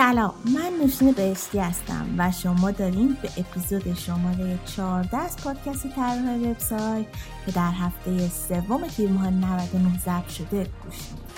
[0.00, 6.36] سلام من نوشین بهشتی هستم و شما دارین به اپیزود شماره 14 از پادکست طراح
[6.36, 7.06] وبسایت
[7.46, 11.29] که در هفته سوم تیر ماه 99 ضبط شده گوش می‌دید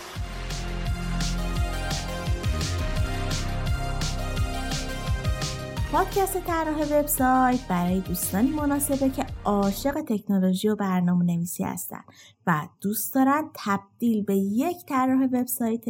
[5.92, 12.00] پادکست طراح وبسایت برای دوستانی مناسبه که عاشق تکنولوژی و برنامه نویسی هستن
[12.46, 15.84] و دوست دارن تبدیل به یک طراح وبسایت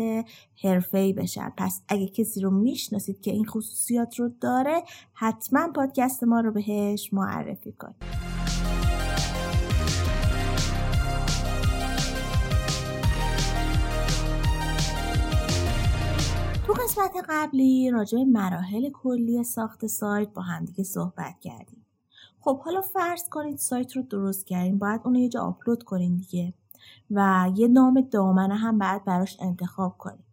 [0.62, 1.52] حرفه‌ای بشن.
[1.56, 7.12] پس اگه کسی رو می‌شناسید که این خصوصیات رو داره حتما پادکست ما رو بهش
[7.12, 8.31] معرفی کنید.
[16.72, 21.86] تو قسمت قبلی راجع به مراحل کلی ساخت سایت با همدیگه صحبت کردیم.
[22.40, 26.54] خب حالا فرض کنید سایت رو درست کردیم باید اون یه جا آپلود کنید دیگه
[27.10, 30.24] و یه نام دامنه هم باید براش انتخاب کنید.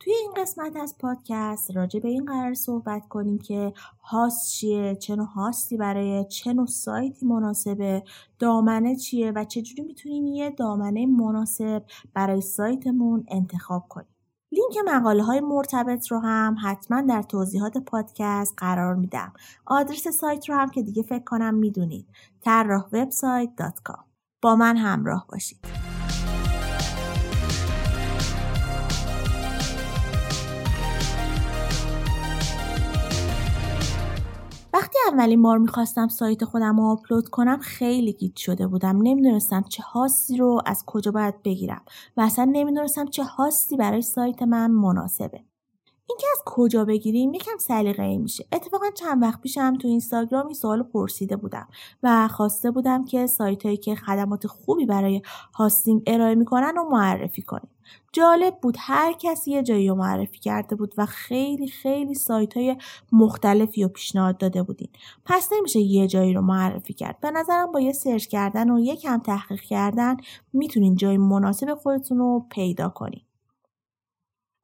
[0.00, 3.72] توی این قسمت از پادکست راجع به این قرار صحبت کنیم که
[4.02, 8.04] هاست چیه چه نوع هاستی برای چه نوع سایتی مناسبه
[8.38, 11.82] دامنه چیه و چجوری می‌تونیم یه دامنه مناسب
[12.14, 14.19] برای سایتمون انتخاب کنیم
[14.52, 19.32] لینک مقاله های مرتبط رو هم حتما در توضیحات پادکست قرار میدم.
[19.66, 22.06] آدرس سایت رو هم که دیگه فکر کنم می‌دونید.
[22.44, 22.88] طراح
[24.42, 25.89] با من همراه باشید.
[34.90, 38.96] وقتی اولین بار می‌خواستم سایت خودم رو آپلود کنم خیلی گیت شده بودم.
[39.02, 41.82] نمی‌دونستم چه هاستی رو از کجا باید بگیرم
[42.16, 45.44] و اصلا نمی‌دونستم چه هاستی برای سایت من مناسبه.
[46.08, 48.46] اینکه از کجا بگیریم یکم سلیقه ای میشه.
[48.52, 51.68] اتفاقا چند وقت پیشم تو اینستاگرام این سوال پرسیده بودم
[52.02, 55.22] و خواسته بودم که سایت هایی که خدمات خوبی برای
[55.54, 57.70] hosting ارائه می‌کنن رو معرفی کنیم.
[58.12, 58.76] جالب بود.
[58.78, 62.76] هر کسی یه جایی رو معرفی کرده بود و خیلی خیلی سایت های
[63.12, 64.88] مختلفی رو پیشنهاد داده بودین.
[65.24, 67.20] پس نمیشه یه جایی رو معرفی کرد.
[67.20, 70.16] به نظرم با یه search کردن و یکم تحقیق کردن
[70.52, 73.22] می‌تونین جای مناسب خودتون رو پیدا کنین.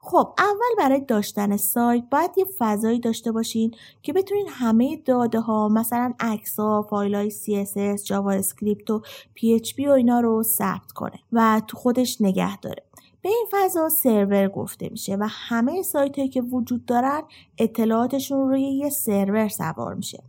[0.09, 5.69] خب اول برای داشتن سایت باید یه فضایی داشته باشین که بتونین همه داده ها
[5.69, 9.03] مثلا عکس ها فایل های CSS JavaScript و
[9.39, 12.86] PHP و اینا رو ثبت کنه و تو خودش نگه داره.
[13.27, 17.23] به این فضا سرور گفته میشه و همه سایت هایی که وجود دارن
[17.59, 20.23] اطلاعاتشون روی یه سرور سوار میشه.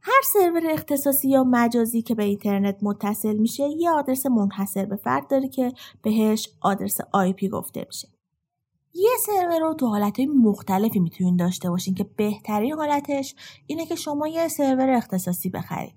[0.00, 5.28] هر سرور اختصاصی یا مجازی که به اینترنت متصل میشه یه آدرس منحصر به فرد
[5.28, 5.72] داره که
[6.02, 8.08] بهش آدرس IP گفته میشه.
[8.94, 13.34] یه سرور رو تو حالتهای مختلفی می‌تونین داشته باشین که بهترین حالتش
[13.66, 15.94] اینه که شما یه سرور اختصاصی بخرید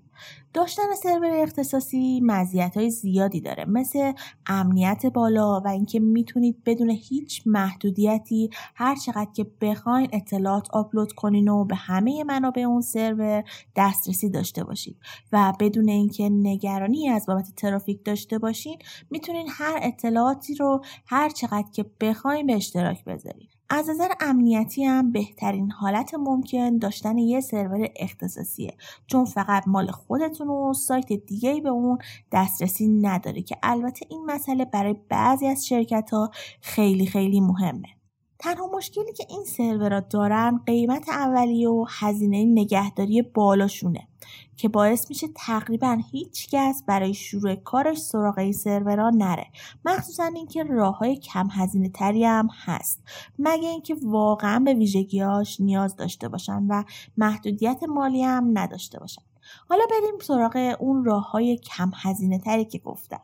[0.54, 4.12] داشتن سرور اختصاصی مزیت های زیادی داره مثل
[4.46, 11.48] امنیت بالا و اینکه می‌تونید بدون هیچ محدودیتی هر چقدر که بخواین اطلاعات آپلود کنین
[11.48, 13.44] و به همه منابع اون سرور
[13.76, 14.96] دسترسی داشته باشید
[15.32, 18.78] و بدون اینکه نگرانی از بابت ترافیک داشته باشین
[19.10, 25.12] می‌تونین هر اطلاعاتی رو هر چقدر که بخواین به اشتراک بذارید از نظر امنیتی هم
[25.12, 28.74] بهترین حالت ممکن داشتن یه سرور اختصاصیه.
[29.06, 31.98] چون فقط مال خودتون و سایت دیگه به اون
[32.32, 36.30] دسترسی نداره که البته این مسئله برای بعضی از شرکت ها
[36.60, 37.97] خیلی خیلی مهمه.
[38.38, 44.08] تنها مشکلی که این سرورها دارن قیمت اولیه و هزینه نگهداری بالاشونه
[44.56, 49.46] که باعث میشه تقریبا هیچ کس برای شروع کارش سراغ این سرورها نره.
[49.84, 53.02] مخصوصا اینکه راه های کم هزینه تری هم هست.
[53.38, 56.84] مگه اینکه واقعا به ویژگیهاش نیاز داشته باشن و
[57.16, 59.22] محدودیت مالی هم نداشته باشن.
[59.68, 63.20] حالا بریم سراغ اون راه های کم هزینه تری که گفتم.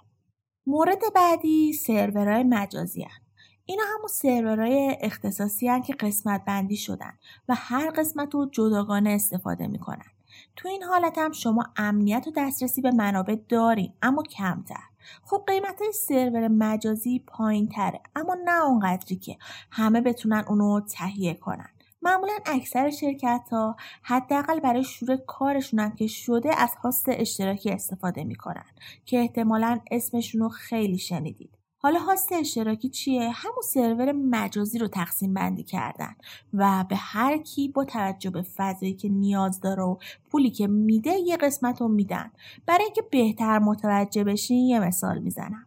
[0.67, 3.24] مورد بعدی سرورهای مجازی هن.
[3.67, 7.13] اینا همون سرورهای اختصاصی هن که قسمت بندی شدن
[7.49, 10.11] و هر قسمت رو جداگانه استفاده می‌کنن.
[10.57, 14.81] تو این حالت هم شما امنیت و دسترسی به منابع دارین اما کمتر.
[15.23, 19.37] خب قیمت های سرور مجازی پایین تره اما نه اونقدری که
[19.71, 21.69] همه بتونن اونو تهیه کنن.
[22.03, 28.25] معمولا اکثر شرکت ها حداقل برای شروع کارشون هم که شده از هاست اشتراکی استفاده
[28.25, 28.67] می‌کنن
[29.05, 31.64] که احتمالا اسمشون رو خیلی شنیدید.
[31.85, 36.15] حالا هاست اشتراکی چیه؟ همون سرور مجازی رو تقسیم بندی کردن
[36.55, 39.97] و به هر کی با توجه به فضایی که نیاز داره و
[40.31, 42.31] پولی که میده یه قسمت رو میدن.
[42.67, 45.67] برای اینکه بهتر متوجه بشین یه مثال می‌زنم.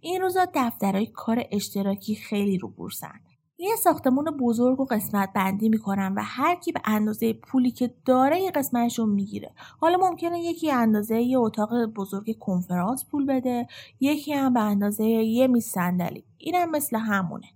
[0.00, 3.20] این روزا دفترهای کار اشتراکی خیلی رو بورسن.
[3.58, 8.40] یه ساختمون بزرگ و قسمت بندی می‌کنن و هر کی به اندازه پولی که داره
[8.40, 9.52] یه قسمتش رو می‌گیره.
[9.80, 13.66] حالا ممکنه یکی اندازه یه اتاق بزرگ کنفرانس پول بده
[14.00, 16.24] یکی هم به اندازه یه میز صندلی.
[16.38, 17.46] اینم مثل همونه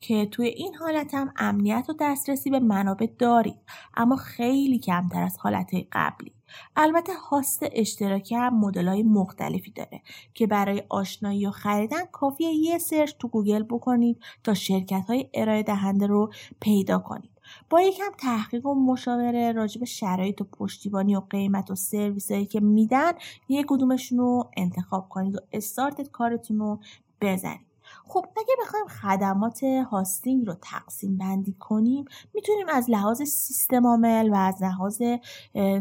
[0.00, 3.58] که توی این حالت هم امنیت و دسترسی به منابع دارید
[3.94, 6.32] اما خیلی کمتر از حالت قبلی.
[6.76, 10.02] البته host اشتراکی هم مدل های مختلفی داره
[10.34, 15.62] که برای آشنایی و خریدن کافیه یه search تو گوگل بکنید تا شرکت های ارائه
[15.62, 17.30] دهنده رو پیدا کنید.
[17.70, 22.46] با یکم تحقیق و مشاوره راجع به شرایط و پشتیبانی و قیمت و سرویس هایی
[22.46, 23.12] که میدن
[23.48, 26.80] یه کدومشون رو انتخاب کنید و استارت کارتون رو
[27.20, 27.71] بزنید.
[28.04, 32.04] خب اگه بخوایم خدمات hosting رو تقسیم بندی کنیم
[32.34, 35.02] می‌تونیم از لحاظ سیستم عامل و از لحاظ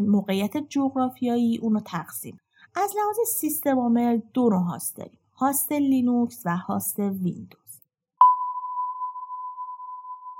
[0.01, 2.39] موقعیت جغرافیایی اون رو تقسیم.
[2.75, 5.19] از لحاظ سیستم عامل دو نوع host داریم.
[5.37, 7.79] host لینوکس و host ویندوز.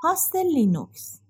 [0.04, 1.22] host لینوکس.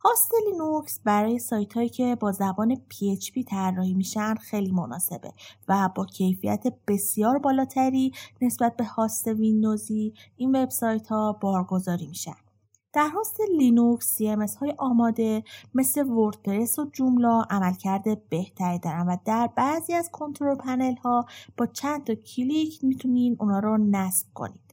[0.00, 5.32] host لینوکس برای سایت هایی که با زبان PHP طراحی میشن خیلی مناسبه
[5.68, 8.12] و با کیفیت بسیار بالاتری
[8.42, 12.34] نسبت به host ویندوزی این وبسایت ها بارگذاری میشن.
[12.92, 19.50] در host لینوکس CMS های آماده مثل وردپرس و جوملا عملکرد بهتری دارن و در
[19.56, 24.67] بعضی از control panel ها با چند تا کلیک می‌تونین اونا رو نصب کنید.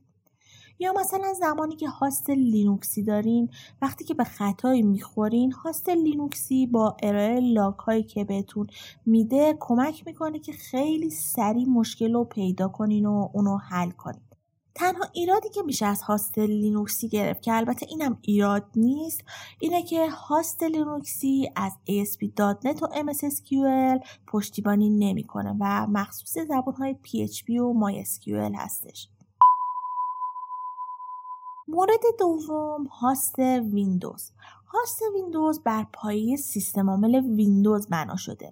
[0.80, 3.50] یا مثلا زمانی که host لینوکسی دارین
[3.81, 8.68] وقتی که به خطایی می‌خورین host لینوکسی با ارائه log هایی که بهتون
[9.06, 14.22] میده کمک می‌کنه که خیلی سریع مشکل رو پیدا کنین و اونو حل کنین.
[14.75, 19.21] تنها ایرادی که میشه از هاست لینوکسی گرفت که البته اینم ایراد نیست
[19.60, 27.74] اینه که هاست لینوکسی از ASP.NET و MSSQL پشتیبانی نمی‌کنه و مخصوص زبانهای PHP و
[27.74, 29.10] MySQL هستش.
[31.67, 34.31] مورد دوم هاست ویندوز.
[34.68, 38.51] host ویندوز بر پایه سیستم عامل ویندوز بنا شده.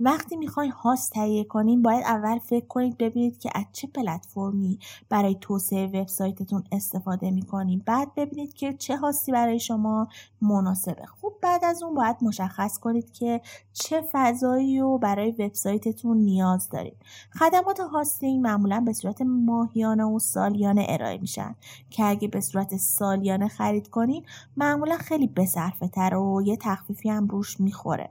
[0.00, 5.36] وقتی می‌خواین host تهیه کنین باید اول فکر کنید ببینید که از چه پلتفرمی برای
[5.40, 7.82] توسعه وبسایتتون استفاده می‌کنین.
[7.86, 10.08] بعد ببینید که چه host ی برای شما
[10.42, 11.06] مناسبه.
[11.06, 13.40] خب بعد از اون باید مشخص کنید که
[13.72, 16.96] چه فضایی رو برای وبسایتتون نیاز دارید.
[17.38, 21.54] خدمات hosting معمولا به صورت ماهیانه و سالیانه ارائه میشن.
[21.90, 24.24] که اگه به صورت سالیانه خرید کنین
[24.56, 28.10] معمولا خیلی بصرفه تر و یه تخفیفی هم روش می‌خوره.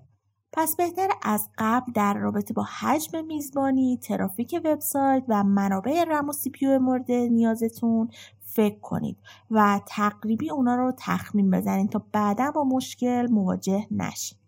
[0.55, 6.33] پس بهتر از قبل در رابطه با حجم میزبانی، ترافیک وبسایت و منابع رم و
[6.33, 8.09] سی پیو مورد نیازتون
[8.39, 9.18] فکر کنید
[9.51, 14.43] و تقریبی اونا رو تخمین بزنید تا بعدا با مشکل مواجه نشید.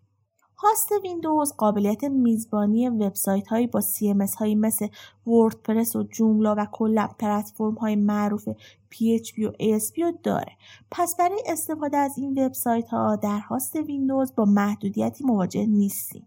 [0.58, 4.88] هاست ویندوز قابلیت میزبانی وبسایت هایی با CMS هایی مثل
[5.28, 8.50] وردپرس و جوملا و کلا پلتفرم های معروف
[8.92, 10.52] PHP و ASP رو داره.
[10.92, 16.24] پس برای استفاده از این وبسایت ها در host ویندوز با محدودیتی مواجه نیستین.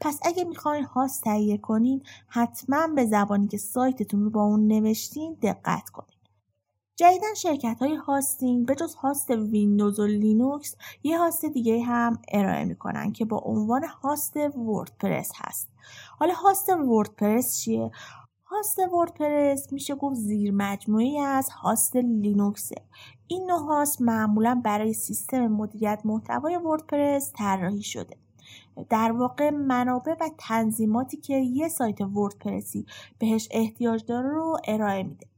[0.00, 5.36] پس اگه می‌خواین host تهیه کنین حتما به زبانی که سایتتون رو با اون نوشتین
[5.42, 6.11] دقت کنین.
[6.96, 12.64] جدیدا شرکت های hosting به جز host ویندوز و لینوکس یه host دیگه هم ارائه
[12.64, 15.68] می‌کنن که با عنوان host وردپرس هست.
[16.18, 17.90] حالا host وردپرس چیه؟
[18.44, 22.74] host وردپرس میشه گفت زیر مجموعه‌ای از host لینوکسه
[23.26, 28.16] این نوع host معمولا برای سیستم مدیریت محتوای وردپرس طراحی شده.
[28.90, 32.86] در واقع منابع و تنظیماتی که یه سایت وردپرسی
[33.18, 35.31] بهش احتیاج داره رو ارائه میده.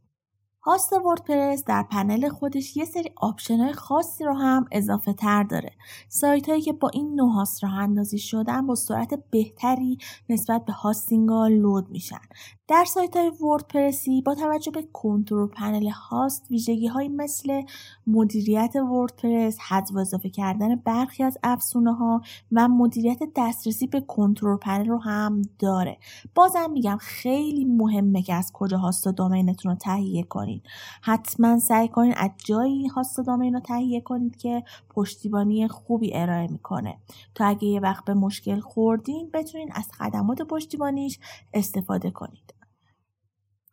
[0.67, 5.71] host وردپرس در پنل خودش یه سری option های خاصی رو هم اضافه تر داره.
[6.09, 10.73] سایت هایی که با این نوع هاست راه اندازی شدن با سرعت بهتری نسبت به
[10.73, 12.21] hosting ها لود میشن.
[12.69, 17.63] در سایت های وردپرسی با توجه به control panel هاست ویژگی های مثل
[18.07, 22.21] مدیریت وردپرس، حذف و اضافه کردن برخی از افزونه ها
[22.53, 25.99] و مدیریت دسترسی به control panel رو هم داره.
[26.35, 30.54] بازم میگم خیلی مهمه که از کجا هاست و دامینتون رو تهیه کنید.
[31.03, 36.99] حتما سعی کنید از جایی هاست دامین رو تهیه کنید که پشتیبانی خوبی ارائه می‌کنه.
[37.35, 41.19] تا اگه یه وقت به مشکل خوردین بتونین از خدمات پشتیبانیش
[41.55, 42.55] استفاده کنید.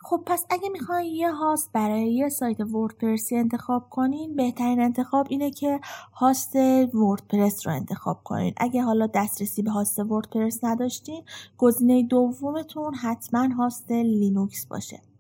[0.03, 5.51] خب پس اگه می‌خواین یه هاست برای یه سایت وردپرسی انتخاب کنین بهترین انتخاب اینه
[5.51, 5.79] که
[6.13, 6.55] هاست
[6.93, 8.53] وردپرس رو انتخاب کنین.
[8.57, 11.23] اگه حالا دسترسی به هاست وردپرس نداشتین
[11.57, 15.11] گزینه دومتون حتما هاست لینوکس باشه.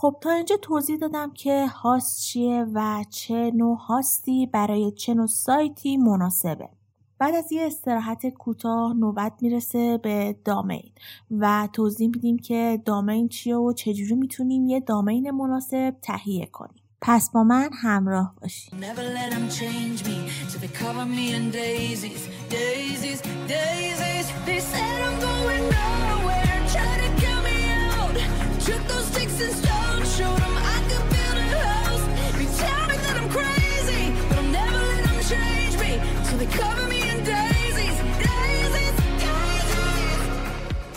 [0.00, 5.26] خب تا اینجا توضیح دادم که هاست چیه و چه نوع هاستی برای چه نوع
[5.26, 6.68] سایتی مناسبه.
[7.18, 10.92] بعد از یه استراحت کوتاه نوبت می‌رسه به دامین
[11.30, 16.82] و توضیح میدیم که دامین چیه و چجوری می‌تونیم یه دامین مناسب تهیه کنیم.
[17.02, 18.74] پس با من همراه باشید.
[36.40, 36.99] They cover me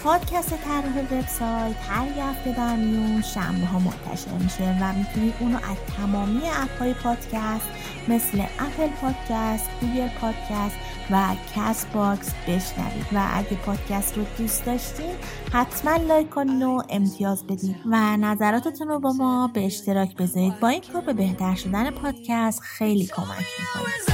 [0.03, 5.77] پادکست طراح وبسایت هر هفته در میون شنبه ها منتشر میشه و می‌تونید اونو از
[5.97, 7.65] تمامی اپ های پادکست
[8.07, 10.75] مثل Apple Podcast، Google Podcast
[11.11, 15.15] و Castbox بشنوید و اگه پادکست رو دوست داشتین
[15.53, 20.59] حتما لایک کنین و امتیاز بدید و نظراتتون رو با ما به اشتراک بذارید.
[20.59, 24.13] با این کار به بهتر شدن پادکست خیلی کمک می‌کنید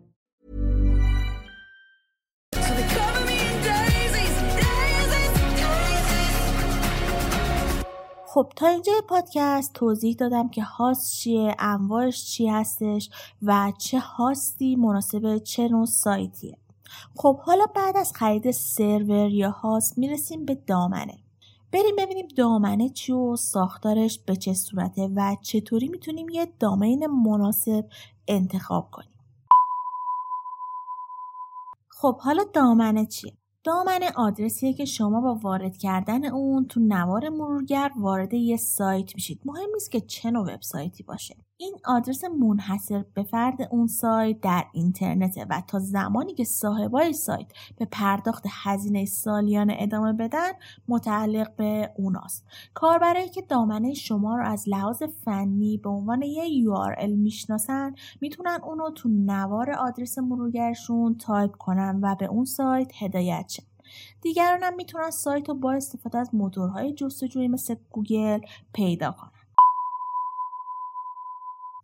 [8.33, 13.09] خب تا اینجا پادکست توضیح دادم که هاست چیه انواعش چی هستش
[13.41, 16.57] و چه هاستی مناسب چه نوع سایتیه.
[17.15, 21.17] خب حالا بعد از خرید سرور یا هاست می‌رسیم به دامنه.
[21.71, 27.85] بریم ببینیم دامنه چی و ساختارش به چه صورته و چطوری می‌تونیم یه دامین مناسب
[28.27, 29.19] انتخاب کنیم.
[31.89, 37.91] خب حالا دامنه چیه؟ دامنه آدرسیه که شما با وارد کردن اون تو نوار مرورگر
[37.99, 39.41] وارد یه سایت میشید.
[39.45, 41.35] مهم نیست که چه نوع وبسایتی باشه.
[41.61, 47.47] این آدرس منحصر به فرد اون سایت در اینترنته و تا زمانی که صاحبای سایت
[47.77, 50.51] به پرداخت هزینه سالیانه ادامه بدن
[50.87, 52.45] متعلق به اوناست.
[52.73, 58.91] کاربرایی که دامنه شما رو از لحاظ فنی به عنوان یه URL می‌شناسن می‌تونن اونو
[58.91, 63.63] تو نوار آدرس مرورگرشون تایپ کنن و به اون سایت هدایت شن
[64.21, 68.39] دیگران هم می‌تونن سایت رو با استفاده از موتورهای جستجویی مثل گوگل
[68.73, 69.40] پیدا کنن.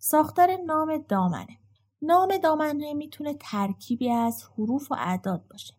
[0.10, 1.58] ساختار نام دامنه.
[2.02, 5.74] نام دامنه می‌تونه ترکیبی از حروف و اعداد باشه.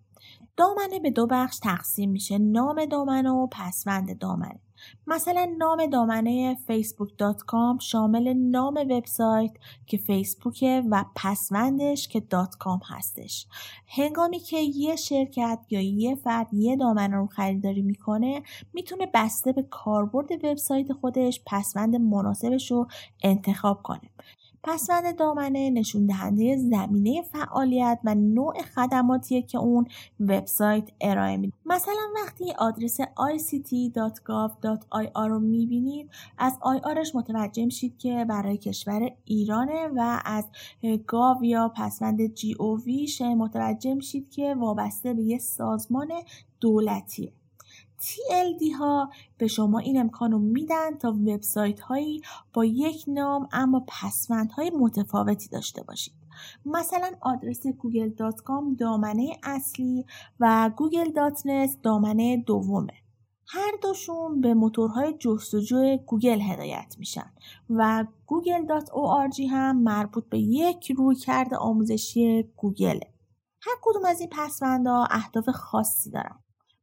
[0.57, 4.61] دامنه به دو بخش تقسیم میشه نام دامنه و پسوند دامنه.
[5.07, 9.51] مثلا نام دامنه facebook.com شامل نام وبسایت
[9.87, 12.21] که فیسبوکه و پسوندش که.
[12.21, 13.47] دات کام هستش.
[13.87, 18.43] هنگامی که یه شرکت یا یه فرد یه دامنه رو خریداری می‌کنه
[18.73, 22.87] می‌تونه بسته به کاربرد وبسایت خودش پسوند مناسبش رو
[23.23, 24.11] انتخاب کنه.
[24.63, 29.87] پسوند دامنه نشون دهنده زمینه فعالیت و نوع خدماتیه که اون
[30.21, 31.53] وبسایت ارائه میده.
[31.67, 34.19] مثلا وقتی آدرس ict.gov.ir
[35.29, 40.45] رو می‌بینید از IRش متوجه میشید که برای کشور ایرانه و از
[41.07, 46.09] گاو یا پسوند GOV متوجه میشید که وابسته به یه سازمان
[46.61, 47.33] دولتیه.
[48.03, 53.85] TLD ها به شما این امکان رو میدن تا وبسایت هایی با یک نام اما
[53.89, 56.15] پسوند های متفاوتی داشته باشید.
[56.65, 60.05] مثلا آدرس google.com دامنه اصلی
[60.41, 62.93] و google.net دامنه دومه.
[63.51, 67.33] هر دوشون به موتورهای جستجو گوگل هدایت میشن
[67.71, 73.15] و google.org هم مربوط به یک رویکرد آموزشی گوگله.
[73.61, 76.39] هر کدوم از این پسوندها اهداف خاصی دارن.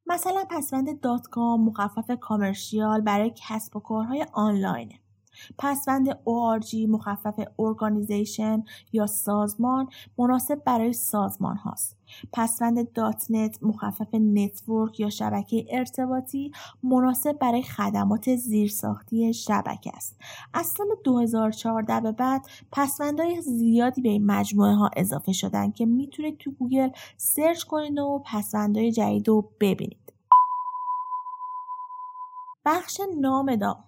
[0.08, 5.00] مثلا پسوند dot com مخفف commercial برای کسب و کارهای آنلاینه.
[5.58, 9.88] پسوند ORG مخفف organization یا سازمان
[10.18, 11.98] مناسب برای سازمان هاست.
[12.34, 16.52] پسوند dot net مخفف network یا شبکه ارتباطی
[16.84, 20.16] مناسب برای خدمات زیرساختی شبکه است.
[20.54, 26.38] از سال 2014 به بعد پسوندهای زیادی به این مجموعه ها اضافه شدن که می‌تونید
[26.38, 30.14] تو گوگل search کنید و پسوندهای جدید رو ببینید.
[32.66, 33.84] بخش نام دام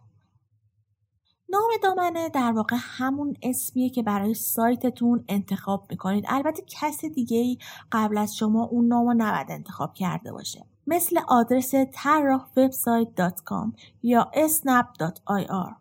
[1.49, 6.25] نام دامنه در واقع همون اسمیه که برای سایتتون انتخاب می‌کنید.
[6.27, 7.57] البته کس دیگه ای
[7.91, 10.65] قبل از شما اون نام رو نباید انتخاب کرده باشه.
[10.87, 13.71] مثل آدرس طراح website.com
[14.03, 15.75] یا snap.ir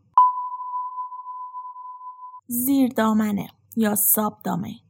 [2.47, 4.81] زیر دامنه یا ساب دامنه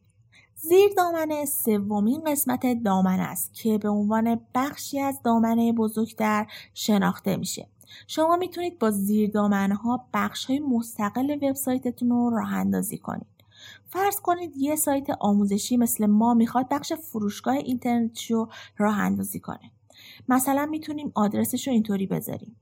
[0.54, 7.68] زیر دامنه سومین قسمت دامنه است که به عنوان بخشی از دامنه بزرگتر شناخته میشه.
[8.06, 13.26] شما می‌تونید با زیر ها بخش های مستقل وبسایتتون رو راه اندازی کنید.
[13.86, 19.70] فرض کنید یه سایت آموزشی مثل ما می‌خواد بخش فروشگاه اینترنتی رو راه اندازی کنه.
[20.28, 22.56] مثلا می‌تونیم آدرسش رو اینطوری بذاریم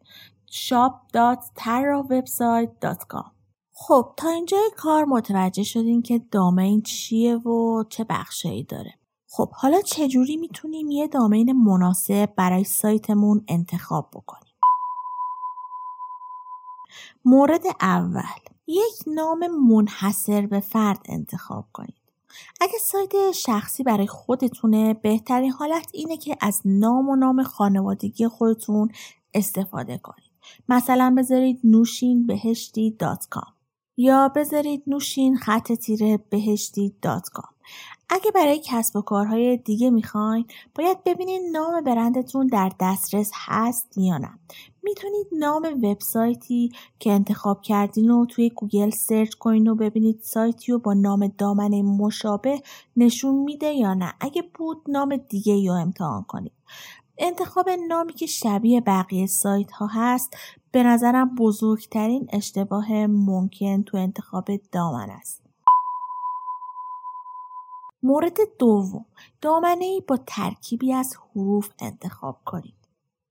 [0.50, 3.30] shop.terrawebsite.com
[3.72, 8.94] خب تا اینجای کار متوجه شدیم که دامین چیه و چه بخشهایی داره.
[9.28, 14.43] خب حالا چجوری می‌تونیم یه دامین مناسب برای سایتمون انتخاب بکنیم؟
[17.24, 18.22] مورد اول
[18.66, 21.94] یک نام منحصر به فرد انتخاب کنید.
[22.60, 28.88] اگه سایت شخصی برای خودتونه بهترین حالت اینه که از نام و نام خانوادگی خودتون
[29.34, 30.30] استفاده کنید.
[30.68, 33.52] مثلا بذارید نوشین بهشتی dot com
[33.96, 37.53] یا بذارید نوشین خط تیره بهشتی dot com.
[38.08, 44.18] اگه برای کسب و کارهای دیگه می‌خواین باید ببینید نام برندتون در دسترس هست یا
[44.18, 44.38] نه.
[44.82, 50.78] می‌تونید نام وبسایتی که انتخاب کردین رو توی گوگل search کنین و ببینید سایتی رو
[50.78, 52.62] با نام دامنه مشابه
[52.96, 54.14] نشون میده یا نه.
[54.20, 56.52] اگه بود نام دیگه رو امتحان کنید.
[57.18, 60.36] انتخاب نامی که شبیه بقیه سایت ها هست
[60.72, 65.43] به نظرم بزرگترین اشتباه ممکن تو انتخاب دامن است.
[68.04, 69.04] مورد دوم
[69.40, 72.74] دامنه ای با ترکیبی از حروف انتخاب کنید.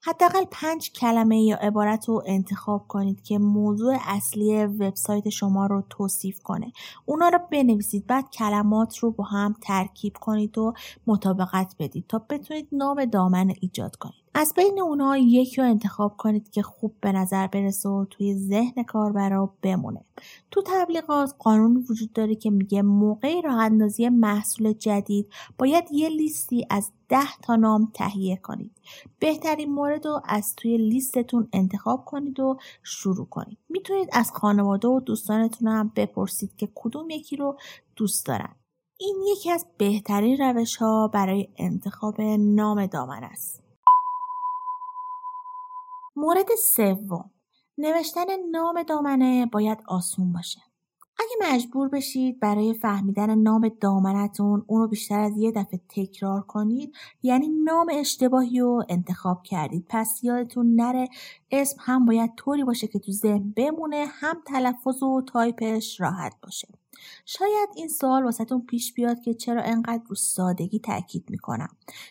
[0.05, 6.39] حداقل پنج کلمه یا عبارت رو انتخاب کنید که موضوع اصلی وبسایت شما رو توصیف
[6.39, 6.71] کنه.
[7.05, 10.73] اونا رو بنویسید بعد کلمات رو با هم ترکیب کنید و
[11.07, 14.22] مطابقت بدید تا بتونید نام دامنه ایجاد کنید.
[14.35, 18.83] از بین اونها یکی رو انتخاب کنید که خوب به نظر برسه و توی ذهن
[18.83, 20.05] کاربرا بمونه.
[20.51, 26.65] تو تبلیغات قانون وجود داره که میگه موقع راه اندازی محصول جدید باید یه لیستی
[26.69, 28.71] از ده تا نام تهیه کنید.
[29.19, 33.57] بهترین مورد رو از توی لیستتون انتخاب کنید و شروع کنید.
[33.69, 37.57] می‌تونید از خانواده و دوستانتون هم بپرسید که کدوم یکی رو
[37.95, 38.55] دوست دارن.
[38.97, 43.62] این یکی از بهترین روش ها برای انتخاب نام دامن است.
[46.15, 47.31] مورد سوم.
[47.77, 50.59] نوشتن نام دامنه باید آسون باشه.
[51.19, 57.49] اگه مجبور بشید برای فهمیدن نام دامنتون اونو بیشتر از یه دفعه تکرار کنید یعنی
[57.49, 59.85] نام اشتباهی رو انتخاب کردید.
[59.89, 61.09] پس یادتون نره
[61.51, 66.67] اسم هم باید طوری باشه که تو ذهن بمونه هم تلفظ و تایپش راحت باشه.
[67.25, 71.69] شاید این سوال واسهتون پیش بیاد که چرا انقدر رو سادگی تاکید می‌کنم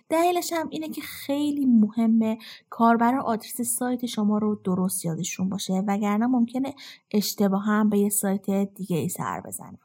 [0.08, 2.38] دلیلش هم اینه که خیلی مهمه
[2.70, 6.74] کاربر آدرس سایت شما رو درست یادشون باشه وگرنه ممکنه
[7.10, 9.78] اشتباه هم به یه سایت دیگه ای سر بزنه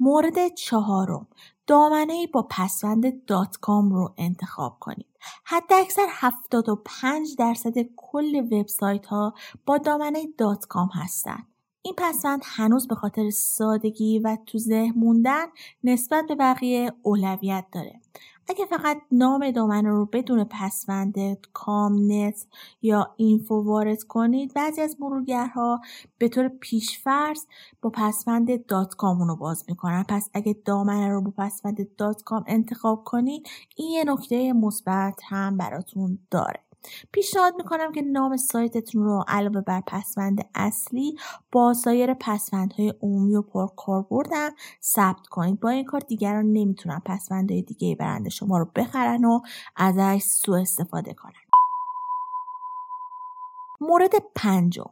[0.00, 1.26] مورد چهارم
[1.66, 5.06] دامنه با پسوند dot com رو انتخاب کنید.
[5.44, 9.34] حد اکثر 75 درصد کل وبسایت ها
[9.66, 11.51] با دامنه dot com هستند.
[11.82, 15.46] این پسوند هنوز به خاطر سادگی و تو ذهن موندن
[15.84, 18.00] نسبت به بقیه اولویت داره.
[18.48, 21.16] اگه فقط نام دامنه رو بدون پسوند
[21.52, 22.46] com net
[22.82, 25.80] یا info وارد کنید بعضی از مرورگرها
[26.18, 27.44] به طور پیشفرض
[27.82, 32.44] با پسوند dot com رو باز می‌کنن پس اگه دامنه رو با پسوند dot com
[32.46, 36.60] انتخاب کنید این یه نکته مثبت هم براتون داره
[37.12, 41.16] پیشنهاد می‌کنم که نام سایتتون رو علاوه بر پسوند اصلی
[41.52, 44.50] با سایر پسوندهای عمومی و پرکاربردم
[44.82, 45.60] ثبت کنید.
[45.60, 49.40] با این کار دیگران نمی‌تونن پسوندهای دیگه برند شما رو بخرن و
[49.76, 51.32] ازش سوء استفاده کنن.
[53.80, 54.90] مورد پنجم.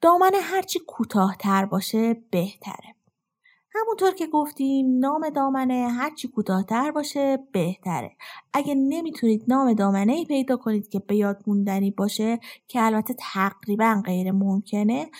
[0.00, 2.95] دامن هرچی کوتاهتر باشه بهتره.
[3.80, 8.16] همونطور که گفتیم نام دامنه هرچی کوتاهتر باشه بهتره.
[8.52, 14.02] اگه نمی‌تونید نام دامنه ای پیدا کنید که به یاد موندنی باشه که البته تقریبا
[14.04, 15.10] غیر ممکنه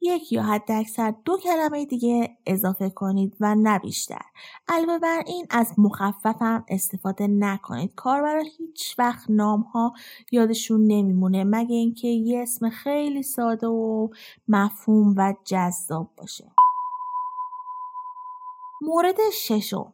[0.00, 4.22] یک یا حد اکثر دو کلمه دیگه اضافه کنید و نه بیشتر.
[4.68, 7.94] علاوه بر این از مخفف هم استفاده نکنید.
[7.94, 9.92] کاربرا هیچ وقت نام ها
[10.32, 14.08] یادشون نمیمونه مگه اینکه یه اسم خیلی ساده و
[14.48, 16.65] مفهوم و جذاب باشه.
[18.82, 19.92] مورد ششم.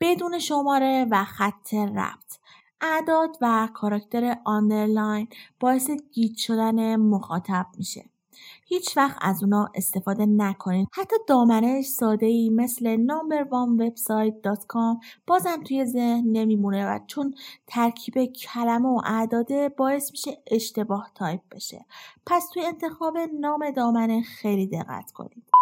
[0.00, 2.38] بدون شماره و خط ربط.
[2.80, 5.28] اعداد و کاراکتر underline
[5.60, 8.04] باعث گیج شدن مخاطب میشه.
[8.64, 10.88] هیچ وقت از اونا استفاده نکنید.
[10.92, 17.34] حتی دامنه ساده ای مثل number1website.com بازم توی ذهن نمیمونه و چون
[17.66, 21.84] ترکیب کلمه و اعداده باعث میشه اشتباه تایپ بشه.
[22.26, 25.53] پس توی انتخاب نام دامنه خیلی دقت کنید.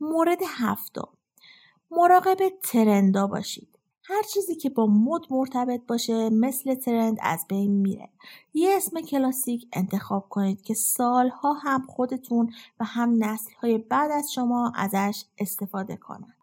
[0.00, 1.08] مورد هفتم.
[1.90, 3.78] مراقب ترندا باشید.
[4.04, 8.08] هر چیزی که با مد مرتبط باشه مثل ترند از بین میره.
[8.54, 14.32] یه اسم کلاسیک انتخاب کنید که سالها هم خودتون و هم نسل های بعد از
[14.32, 16.36] شما ازش استفاده کنند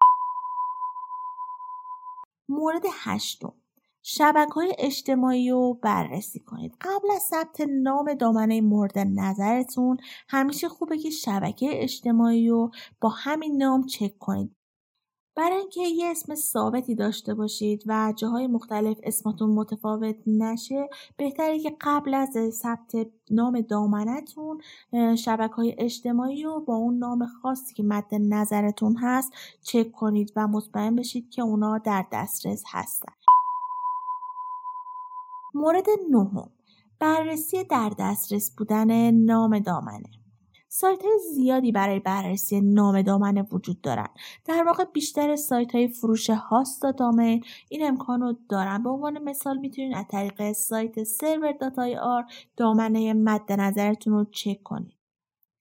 [2.50, 3.54] مورد هشتم.
[4.08, 6.76] شبکه های اجتماعی رو بررسی کنید.
[6.82, 9.98] قبل از ثبت نام دامنه مورد نظرتون
[10.30, 14.56] همیشه خوبه که شبکه اجتماعی رو با همین نام چک کنید.
[15.36, 21.78] برای اینکه یه اسم ثابتی داشته باشید و جاهای مختلف اسمتون متفاوت نشه بهتره که
[21.82, 22.96] قبل از ثبت
[23.32, 24.62] نام دامنتون
[25.16, 30.48] شبکه های اجتماعی رو با اون نام خاصی که مد نظرتون هست چک کنید و
[30.48, 33.25] مطمئن بشید که اونا در دسترس هستن.
[35.56, 36.50] مورد نهم.
[37.00, 40.10] بررسی در دسترس بودن نام دامنه.
[40.70, 44.08] سایت های زیادی برای بررسی نام دامنه وجود دارن.
[44.46, 47.40] در واقع بیشتر سایت های فروش هاست دامن.
[47.70, 48.84] این امکان رو دارن.
[48.84, 52.24] به عنوان مثال می‌تونید از طریق سایت سرور داتای آر
[52.58, 54.98] دامنه مد نظرتون رو چک کنید.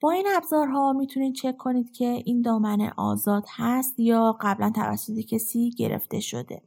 [0.00, 5.70] با این ابزارها می‌تونید چک کنید که این دامنه آزاد هست یا قبلا توسط کسی
[5.70, 6.62] گرفته شده.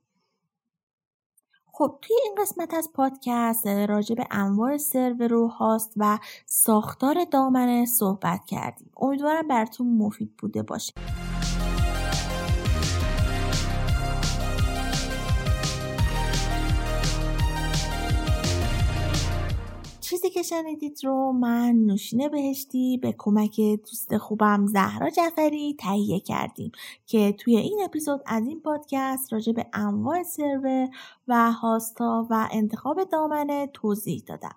[1.77, 7.85] خب توی این قسمت از پادکست راجع به انواع سرور و هاست و ساختار دامنه
[7.85, 8.91] صحبت کردیم.
[8.97, 10.93] امیدوارم براتون مفید بوده باشه.
[20.37, 26.71] که شنیدید رو من نوشین بهشتی به کمک دوست خوبم زهرا جعفری تهیه کردیم
[27.05, 30.87] که توی این اپیزود از این پادکست راجع به انواع سرور
[31.27, 34.55] و هاستا و انتخاب دامنه توضیح دادم.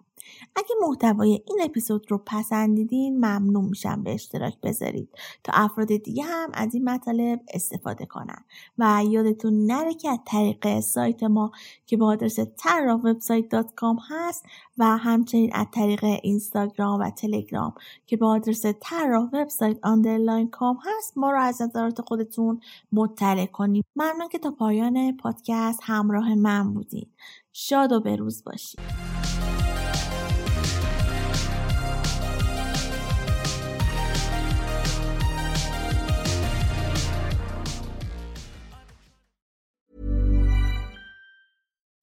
[0.57, 5.09] اگه محتوای این اپیزود رو پسندیدین ممنون میشم به اشتراک بذارید
[5.45, 8.45] تا افراد دیگه هم از این مطالب استفاده کنن.
[8.79, 11.53] و یادتون نره که از طریق سایت ما
[11.87, 12.39] که با آدرس
[13.77, 14.45] com هست
[14.79, 17.75] و همچنین از طریق اینستاگرام و تلگرام
[18.07, 19.31] که با آدرس طراح
[19.83, 22.61] underline com هست ما رو از نظرات خودتون
[22.93, 23.85] مطلع کنید.
[23.97, 27.07] ممنون که تا پایان پادکست همراه من بودین.
[27.53, 28.81] شاد و بروز باشید.